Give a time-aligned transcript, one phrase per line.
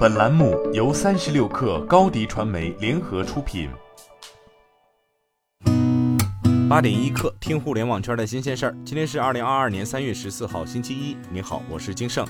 [0.00, 3.68] 本栏目由三十六克高低传媒联合出品。
[6.70, 8.76] 八点一刻，听互联网圈的新鲜事儿。
[8.82, 11.18] 今天是二零二二年三月十四号，星期一。
[11.30, 12.26] 你好，我是金盛。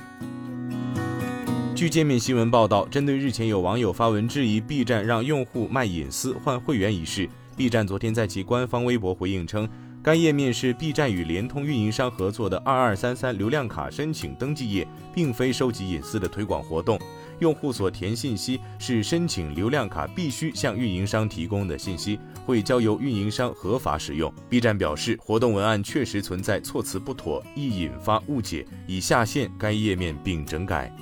[1.73, 9.69] 据界面新闻报道，针对日前有网友发文质疑 B 站让用户卖隐私换会员一事，B 站昨天在其官方微博回应称。
[10.03, 16.99] 该页面是 B 站与联通运营商合作的二二三三流量卡申请登记页，并非收集隐私的推广活动。
[17.41, 24.33] 用户所填信息是申请流量卡必须向运营商提供的信息，会交由运营商合法使用。
[24.49, 30.95] B 站表示，活动文案确实存在措辞不妥，易引发误解，已下线该页面并整改。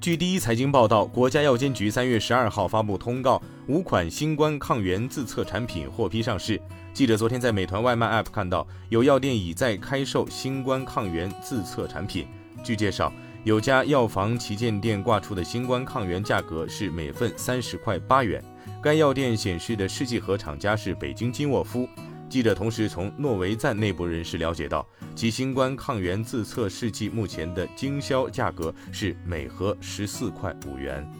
[0.00, 6.60] 据第一财经报道，国家药监局三月十二号发布通告，五款新冠抗原自测产品获批上市。
[6.92, 12.26] 记者昨天在美团外卖 App 看到，有药店已在开售新冠抗原自测产品。
[12.64, 13.12] 据介绍，
[13.42, 18.42] 有家药房旗舰店挂出的新冠抗原价格是每份三十块八元。
[18.82, 21.88] 该药店显示的试剂盒厂家是北京金沃夫。
[22.28, 31.10] 记者同时从诺维赞内部人士了解到，其新冠抗原自测试剂目前的经销价格是每盒十四块五元。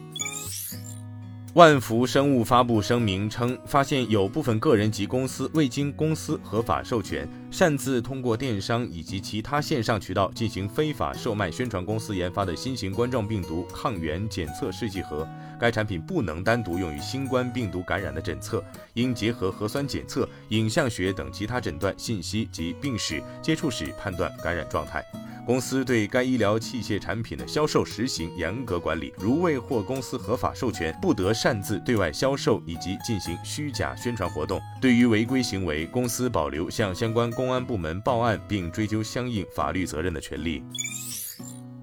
[1.55, 15.27] 万福生物发布声明称，发现有部分个人及公司未经公司合法授权，擅自通过电商以及其他线上渠道进行非法售卖宣传公司研发的新型冠状病毒抗原检测试剂盒。
[15.59, 25.03] 该产品不能单独用于新冠病毒感染的诊测，应结合核酸检测、影像学等其他诊断信息及病史、接触史判断感染状态。
[25.45, 34.61] 公司对该医疗器械产品的销售实行严格管理，如未获公司合法授权，不得擅自对外销售以及进行虚假宣传活动。
[34.81, 40.63] 对于违规行为，公司保留向相关公安部门报案并追究相应法律责任的权利。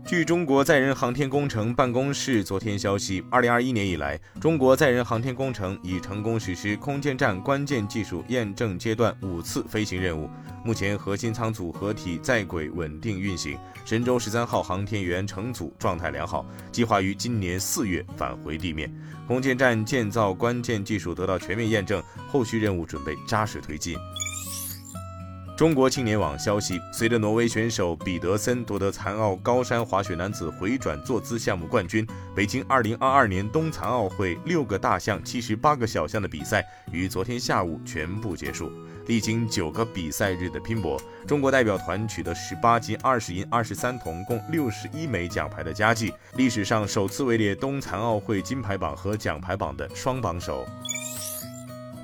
[0.08, 10.30] 据中国载人航天工程办公室昨天消息，二零二一年以来，中国载人航天工程已成功实施空间站关键技术验证阶段五次飞行任务。
[10.64, 16.42] 目前，核心舱组合体在轨稳定运行，神舟十三号航天员乘组状态良好，
[16.72, 18.90] 计划于今年四月返回地面。
[19.26, 23.94] 空间站建造关键技术得到全面验证，后续任务准备扎实推进。
[25.58, 38.70] 中国青年网消息，随着挪威选手彼得森夺得残奥高山滑雪男子回转坐姿项目冠军，北京2022年冬残奥会六个大项、七十八个小项的比赛于昨天下午全部结束。
[39.06, 50.64] 历经九个比赛日的拼搏，中国代表团取得十八金、二十银、二十三铜，共六十一枚奖牌的佳绩，历史上首次位列冬残奥会金牌榜和奖牌榜的双榜首。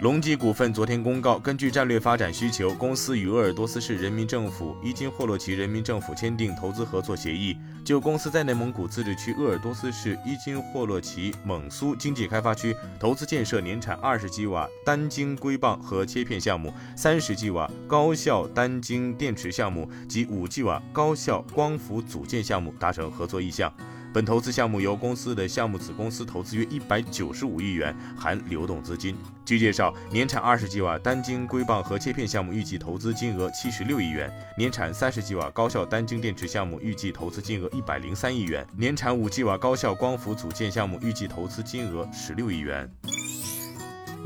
[0.05, 23.73] 隆基股份昨天公告，根据战略发展需求，公司与鄂尔多斯市人民政府伊金霍洛旗人民政府签订投资合作协议，就公司在内蒙古自治区鄂尔多斯市伊金霍洛旗蒙苏经济开发区投资建设年产二十吉瓦单晶硅棒和切片项目、三十吉瓦高效单晶电池项目及五吉瓦高效光伏组件项目达成合作意向。
[24.15, 29.17] 本投资项目由公司的项目子公司投资约一百九十五亿元，含流动资金。
[29.45, 42.89] 据介绍，年产二十吉瓦单晶硅棒和切片项目预计投资金额七十六亿元；年产三十吉瓦高效单晶电池项目预计投资金额一百零三亿元；年产五吉瓦高效光伏组件项目预计投资金额十六亿元。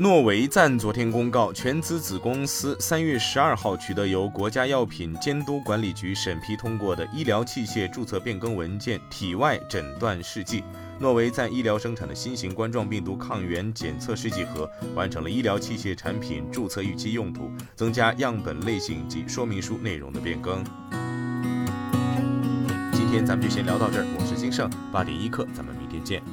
[0.01, 10.63] 诺维赞昨天公告，全资子公司三月十二号取得由国家药品监督管理局审批通过的医疗器械注册变更文件体外诊断试剂。
[10.99, 20.63] 诺维赞医疗生产的新型冠状病毒抗原检测试剂盒完成了医疗器械产品注册预期用途、增加样本类型及说明书内容的变更。
[22.93, 26.23] 今天咱们就先聊到这儿，我是金盛八点一刻，咱们明天见。